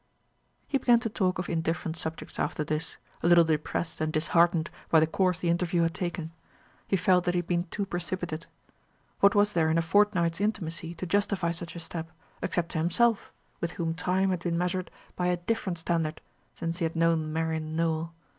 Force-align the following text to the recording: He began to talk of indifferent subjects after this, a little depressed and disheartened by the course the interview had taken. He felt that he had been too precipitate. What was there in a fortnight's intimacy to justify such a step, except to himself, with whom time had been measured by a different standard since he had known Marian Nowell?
He 0.67 0.79
began 0.79 0.97
to 1.01 1.09
talk 1.09 1.37
of 1.37 1.47
indifferent 1.47 1.95
subjects 1.95 2.39
after 2.39 2.63
this, 2.63 2.97
a 3.21 3.27
little 3.27 3.43
depressed 3.43 4.01
and 4.01 4.11
disheartened 4.11 4.71
by 4.89 4.99
the 4.99 5.05
course 5.05 5.37
the 5.37 5.49
interview 5.49 5.83
had 5.83 5.93
taken. 5.93 6.31
He 6.87 6.97
felt 6.97 7.23
that 7.25 7.35
he 7.35 7.37
had 7.37 7.45
been 7.47 7.65
too 7.65 7.85
precipitate. 7.85 8.47
What 9.19 9.35
was 9.35 9.53
there 9.53 9.69
in 9.69 9.77
a 9.77 9.83
fortnight's 9.83 10.41
intimacy 10.41 10.95
to 10.95 11.05
justify 11.05 11.51
such 11.51 11.75
a 11.75 11.79
step, 11.79 12.09
except 12.41 12.69
to 12.69 12.79
himself, 12.79 13.31
with 13.59 13.73
whom 13.73 13.93
time 13.93 14.31
had 14.31 14.39
been 14.39 14.57
measured 14.57 14.89
by 15.15 15.27
a 15.27 15.37
different 15.37 15.77
standard 15.77 16.19
since 16.55 16.79
he 16.79 16.85
had 16.85 16.95
known 16.95 17.31
Marian 17.31 17.75
Nowell? 17.75 18.11